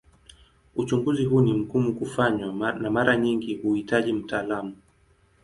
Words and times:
Uchunguzi 0.75 1.25
huu 1.25 1.41
ni 1.41 1.53
mgumu 1.53 1.95
kufanywa 1.95 2.73
na 2.73 2.91
mara 2.91 3.17
nyingi 3.17 3.55
huhitaji 3.55 4.13
mtaalamu. 4.13 4.75